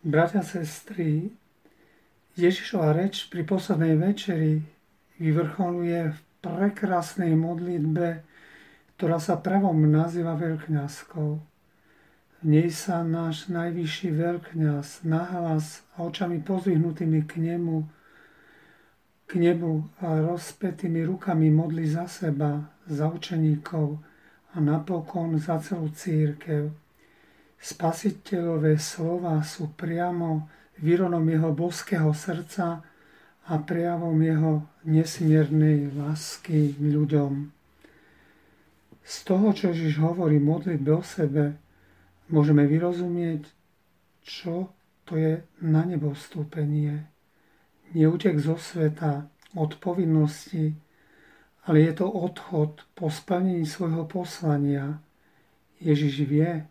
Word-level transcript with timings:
Bratia, 0.00 0.40
sestry, 0.40 1.28
Ježišova 2.32 2.96
reč 2.96 3.28
pri 3.28 3.44
poslednej 3.44 4.00
večeri 4.00 4.64
vyvrcholuje 5.20 6.16
v 6.16 6.18
prekrásnej 6.40 7.36
modlitbe, 7.36 8.24
ktorá 8.96 9.20
sa 9.20 9.36
pravom 9.36 9.76
nazýva 9.92 10.40
veľkňazkou. 10.40 11.30
V 12.40 12.42
nej 12.48 12.72
sa 12.72 13.04
náš 13.04 13.52
najvyšší 13.52 14.08
veľkňaz 14.16 15.04
nahlas 15.04 15.84
a 15.92 16.08
očami 16.08 16.40
pozvihnutými 16.40 17.20
k 17.28 17.36
nemu, 17.52 17.84
k 19.28 19.36
nebu 19.36 19.84
a 20.00 20.16
rozpetými 20.32 21.04
rukami 21.04 21.52
modli 21.52 21.84
za 21.84 22.08
seba, 22.08 22.72
za 22.88 23.04
učeníkov 23.04 24.00
a 24.48 24.64
napokon 24.64 25.36
za 25.36 25.60
celú 25.60 25.92
církev. 25.92 26.72
Spasiteľové 27.60 28.80
slova 28.80 29.44
sú 29.44 29.76
priamo 29.76 30.48
výronom 30.80 31.20
jeho 31.28 31.52
boského 31.52 32.08
srdca 32.16 32.80
a 33.44 33.52
prejavom 33.60 34.16
jeho 34.16 34.64
nesmiernej 34.88 35.92
lásky 35.92 36.80
ľuďom. 36.80 37.52
Z 39.04 39.16
toho, 39.28 39.52
čo 39.52 39.76
Ježiš 39.76 40.00
hovorí 40.00 40.40
modlitbe 40.40 40.88
o 40.88 41.04
sebe, 41.04 41.60
môžeme 42.32 42.64
vyrozumieť, 42.64 43.44
čo 44.24 44.72
to 45.04 45.20
je 45.20 45.42
na 45.60 45.82
nebo 45.84 46.16
vstúpenie. 46.16 47.04
Neutek 47.92 48.38
zo 48.38 48.54
sveta, 48.54 49.26
od 49.58 49.82
povinnosti, 49.82 50.78
ale 51.66 51.90
je 51.90 51.92
to 51.98 52.06
odchod 52.06 52.86
po 52.94 53.10
splnení 53.10 53.66
svojho 53.66 54.06
poslania. 54.06 55.02
Ježiš 55.82 56.22
vie, 56.22 56.69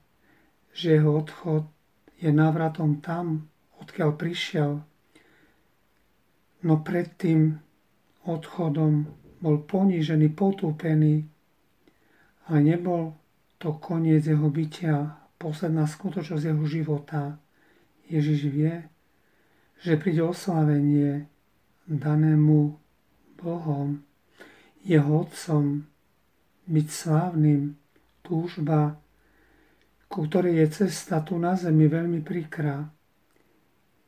že 0.79 0.95
jeho 0.95 1.19
odchod 1.19 1.67
je 2.23 2.31
návratom 2.31 3.03
tam, 3.03 3.51
odkiaľ 3.83 4.15
prišiel. 4.15 4.71
No 6.63 6.73
pred 6.79 7.11
tým 7.19 7.59
odchodom 8.23 9.11
bol 9.43 9.59
ponížený, 9.67 10.31
potúpený, 10.31 11.27
ale 12.47 12.59
nebol 12.63 13.11
to 13.59 13.75
koniec 13.75 14.23
jeho 14.23 14.47
bytia, 14.47 15.19
posledná 15.35 15.83
skutočnosť 15.83 16.43
jeho 16.47 16.65
života. 16.67 17.35
Ježiš 18.07 18.47
vie, 18.47 18.87
že 19.83 19.99
príde 19.99 20.23
oslavenie 20.23 21.27
danému 21.87 22.79
Bohom, 23.35 24.03
jeho 24.83 25.27
otcom, 25.27 25.87
byť 26.67 26.87
slávnym, 26.87 27.75
túžba 28.23 28.99
ku 30.09 30.25
ktorej 30.25 30.65
je 30.65 30.67
cesta 30.83 31.21
tu 31.21 31.37
na 31.37 31.53
zemi 31.53 31.85
veľmi 31.85 32.25
prikrá. 32.25 32.89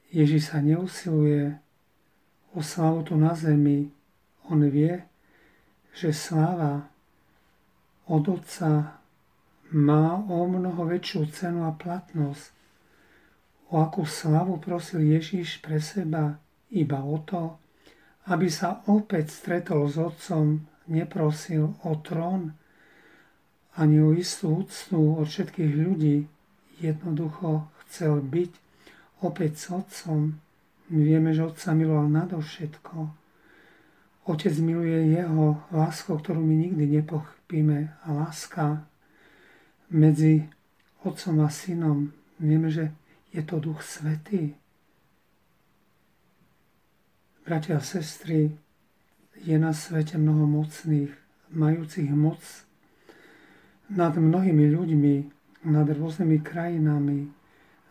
Ježiš 0.10 0.52
sa 0.52 0.60
neusiluje 0.60 1.56
o 2.58 2.60
slavu 2.60 3.06
tu 3.06 3.14
na 3.16 3.38
zemi. 3.38 3.88
On 4.50 4.60
vie, 4.66 5.06
že 5.94 6.10
sláva 6.12 6.90
od 8.10 8.28
Otca 8.28 9.00
má 9.72 10.20
o 10.20 10.44
mnoho 10.50 10.84
väčšiu 10.90 11.32
cenu 11.32 11.64
a 11.64 11.72
platnosť. 11.72 12.60
O 13.72 13.80
akú 13.80 14.04
slavu 14.04 14.60
prosil 14.60 15.06
Ježiš 15.06 15.64
pre 15.64 15.80
seba 15.80 16.36
iba 16.74 17.00
o 17.00 17.24
to, 17.24 17.56
aby 18.28 18.52
sa 18.52 18.84
opäť 18.92 19.32
stretol 19.32 19.88
s 19.88 19.96
Otcom, 19.96 20.68
neprosil 20.92 21.72
o 21.88 21.92
trón, 22.04 22.52
ani 23.78 24.04
o 24.04 24.12
istú 24.12 24.66
úctu 24.66 25.16
od 25.16 25.28
všetkých 25.28 25.74
ľudí. 25.76 26.28
Jednoducho 26.82 27.72
chcel 27.86 28.20
byť 28.20 28.52
opäť 29.24 29.52
s 29.56 29.66
otcom. 29.72 30.36
My 30.92 31.02
vieme, 31.08 31.32
že 31.32 31.48
otca 31.48 31.72
miloval 31.72 32.12
nadovšetko. 32.12 32.98
Otec 34.28 34.56
miluje 34.60 35.16
jeho 35.16 35.62
lásku, 35.72 36.12
ktorú 36.12 36.42
my 36.44 36.56
nikdy 36.68 37.00
nepochopíme. 37.00 37.96
A 38.04 38.08
láska 38.12 38.84
medzi 39.88 40.48
otcom 41.04 41.42
a 41.42 41.50
synom, 41.50 42.12
vieme, 42.40 42.70
že 42.70 42.92
je 43.32 43.42
to 43.44 43.60
duch 43.64 43.82
svetý. 43.82 44.54
Bratia 47.48 47.80
a 47.80 47.84
sestry, 47.84 48.54
je 49.42 49.58
na 49.58 49.74
svete 49.74 50.22
mnoho 50.22 50.46
mocných, 50.46 51.10
majúcich 51.50 52.14
moc 52.14 52.40
nad 53.92 54.16
mnohými 54.16 54.72
ľuďmi, 54.72 55.16
nad 55.68 55.88
rôznymi 55.88 56.38
krajinami, 56.40 57.28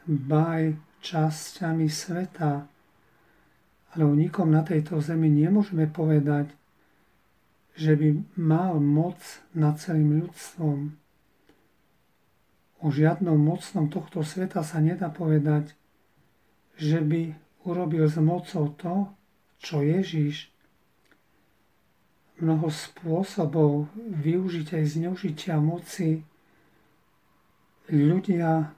baj 0.09 0.75
časťami 1.05 1.87
sveta. 1.87 2.65
Ale 3.91 4.03
o 4.06 4.15
nikom 4.15 4.49
na 4.49 4.65
tejto 4.65 5.03
zemi 5.03 5.28
nemôžeme 5.28 5.91
povedať, 5.91 6.50
že 7.75 7.97
by 7.97 8.09
mal 8.38 8.78
moc 8.81 9.19
nad 9.53 9.77
celým 9.77 10.25
ľudstvom. 10.27 10.78
O 12.81 12.87
žiadnom 12.88 13.37
mocnom 13.37 13.93
tohto 13.93 14.25
sveta 14.25 14.65
sa 14.65 14.81
nedá 14.81 15.12
povedať, 15.12 15.77
že 16.81 17.05
by 17.05 17.37
urobil 17.69 18.09
s 18.09 18.17
mocou 18.17 18.72
to, 18.72 19.12
čo 19.61 19.84
Ježíš 19.84 20.49
mnoho 22.41 22.73
spôsobov 22.73 23.93
využitia 23.97 24.81
a 24.81 24.89
zneužitia 24.89 25.61
moci 25.61 26.25
ľudia 27.93 28.73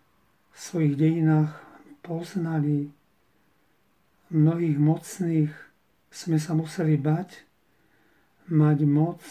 v 0.51 0.57
svojich 0.57 0.95
dejinách 0.99 1.55
poznali. 2.03 2.91
Mnohých 4.33 4.79
mocných 4.81 5.53
sme 6.11 6.37
sa 6.41 6.57
museli 6.59 6.99
bať, 6.99 7.45
mať 8.51 8.79
moc, 8.89 9.23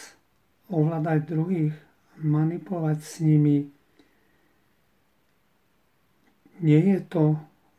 ovládať 0.72 1.20
druhých, 1.28 1.74
manipulovať 2.22 2.98
s 3.02 3.12
nimi. 3.20 3.68
Nie 6.62 6.80
je 6.80 7.00
to 7.02 7.24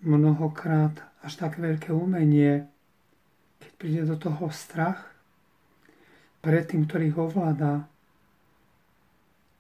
mnohokrát 0.04 1.00
až 1.24 1.40
tak 1.40 1.56
veľké 1.56 1.96
umenie, 1.96 2.68
keď 3.64 3.72
príde 3.80 4.04
do 4.04 4.20
toho 4.20 4.52
strach, 4.52 5.13
pred 6.44 6.68
tým, 6.68 6.84
ktorý 6.84 7.08
ho 7.16 7.32
ovláda. 7.32 7.88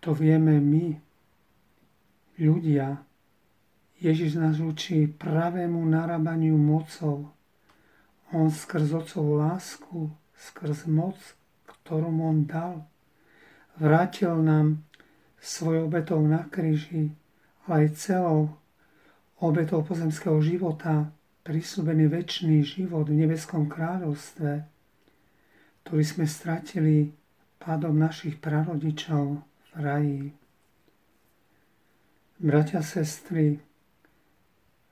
To 0.04 0.12
vieme 0.12 0.60
my, 0.60 1.00
ľudia. 2.44 3.00
Ježiš 4.04 4.36
nás 4.36 4.60
učí 4.60 5.08
pravému 5.08 5.80
narábaniu 5.88 6.60
mocou. 6.60 7.32
On 8.36 8.52
skrz 8.52 8.92
otcovú 9.00 9.40
lásku, 9.40 10.12
skrz 10.36 10.92
moc, 10.92 11.16
ktorú 11.64 12.12
on 12.12 12.44
dal, 12.44 12.84
vrátil 13.80 14.44
nám 14.44 14.84
svoj 15.40 15.88
obetov 15.88 16.20
na 16.28 16.44
kríži, 16.52 17.16
ale 17.64 17.88
aj 17.88 17.96
celou 17.96 18.60
obetou 19.40 19.88
pozemského 19.88 20.36
života, 20.44 21.16
prisúbený 21.48 22.12
väčší 22.12 22.60
život 22.60 23.08
v 23.08 23.24
nebeskom 23.24 23.72
kráľovstve 23.72 24.73
ktorý 25.84 26.04
sme 26.08 26.26
stratili 26.26 27.12
pádom 27.60 27.96
našich 27.96 28.40
prarodičov 28.40 29.44
v 29.44 29.78
raji. 29.78 30.24
Bratia, 32.40 32.84
sestry, 32.84 33.60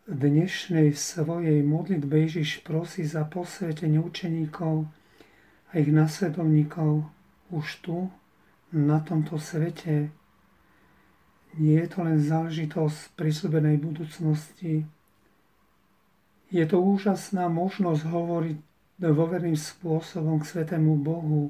v 0.07 0.19
dnešnej 0.19 0.91
svojej 0.91 1.63
modlitbe 1.63 2.27
Ježiš 2.27 2.63
prosí 2.67 3.07
za 3.07 3.23
posvetenie 3.23 3.99
učeníkov 4.03 4.87
a 5.71 5.71
ich 5.79 5.87
nasledovníkov 5.87 7.07
už 7.51 7.67
tu, 7.83 8.11
na 8.71 9.03
tomto 9.03 9.35
svete. 9.35 10.09
Nie 11.59 11.83
je 11.83 11.87
to 11.91 12.07
len 12.07 12.23
záležitosť 12.23 13.19
prisúbenej 13.19 13.83
budúcnosti. 13.83 14.87
Je 16.47 16.63
to 16.63 16.79
úžasná 16.79 17.51
možnosť 17.51 18.07
hovoriť 18.07 18.57
dôverným 19.01 19.57
spôsobom 19.57 20.37
k 20.37 20.45
Svetému 20.45 21.01
Bohu, 21.01 21.49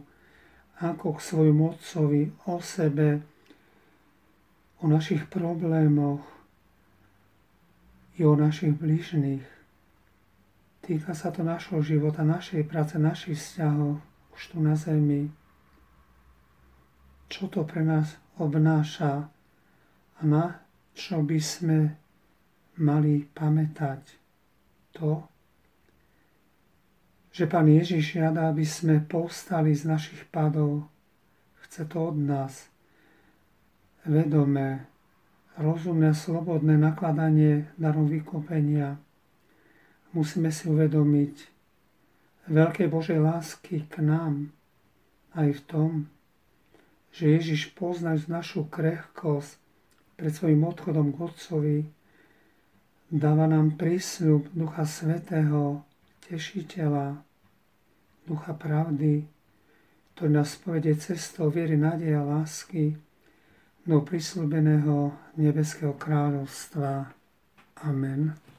ako 0.79 1.19
k 1.19 1.19
svojmu 1.19 1.75
Otcovi, 1.75 2.31
o 2.47 2.63
sebe, 2.63 3.21
o 4.81 4.87
našich 4.87 5.27
problémoch 5.27 6.23
i 8.17 8.25
o 8.25 8.33
našich 8.33 8.73
bližných. 8.73 9.45
Týka 10.81 11.13
sa 11.13 11.29
to 11.29 11.45
našho 11.45 11.83
života, 11.85 12.25
našej 12.25 12.65
práce, 12.65 12.97
našich 12.97 13.37
vzťahov 13.37 14.01
už 14.33 14.41
tu 14.49 14.57
na 14.57 14.73
zemi. 14.73 15.29
Čo 17.29 17.51
to 17.51 17.61
pre 17.67 17.85
nás 17.85 18.17
obnáša 18.41 19.29
a 20.17 20.21
na 20.25 20.65
čo 20.97 21.21
by 21.21 21.39
sme 21.39 21.79
mali 22.81 23.23
pamätať? 23.31 24.01
To, 24.99 25.30
že 27.31 27.47
Pán 27.47 27.71
Ježiš 27.71 28.19
žiada, 28.19 28.51
aby 28.51 28.67
sme 28.67 28.99
povstali 28.99 29.71
z 29.71 29.87
našich 29.87 30.27
padov. 30.27 30.91
Chce 31.63 31.87
to 31.87 32.11
od 32.11 32.17
nás. 32.19 32.67
Vedomé, 34.03 34.83
rozumné, 35.55 36.11
slobodné 36.11 36.75
nakladanie 36.75 37.71
darom 37.79 38.11
vykúpenia. 38.11 38.99
musíme 40.11 40.51
si 40.51 40.67
uvedomiť 40.67 41.35
veľkej 42.51 42.87
Božej 42.91 43.19
lásky 43.23 43.87
k 43.87 44.03
nám 44.03 44.51
aj 45.31 45.55
v 45.55 45.61
tom, 45.63 45.91
že 47.15 47.31
Ježiš 47.39 47.71
poznať 47.71 48.27
našu 48.27 48.67
krehkosť 48.67 49.55
pred 50.19 50.31
svojim 50.35 50.67
odchodom 50.67 51.15
k 51.15 51.17
Otcovi, 51.23 51.79
dáva 53.07 53.47
nám 53.47 53.79
prísľub 53.79 54.51
Ducha 54.51 54.83
Svetého, 54.83 55.87
Tešiteľa, 56.27 57.21
Ducha 58.27 58.53
Pravdy, 58.53 59.25
ktorý 60.13 60.29
nás 60.29 60.53
povedie 60.61 60.93
cestou 60.99 61.49
viery, 61.49 61.79
nádeja 61.79 62.21
a 62.21 62.27
lásky 62.41 62.93
do 63.81 63.97
prísľubeného 64.05 65.09
nebeského 65.39 65.97
kráľovstva. 65.97 67.09
Amen. 67.81 68.50